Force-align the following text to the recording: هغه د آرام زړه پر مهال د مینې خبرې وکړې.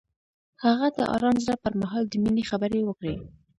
هغه 0.63 0.87
د 0.97 0.99
آرام 1.15 1.35
زړه 1.43 1.55
پر 1.63 1.73
مهال 1.81 2.03
د 2.07 2.13
مینې 2.23 2.43
خبرې 2.51 2.79
وکړې. 2.85 3.15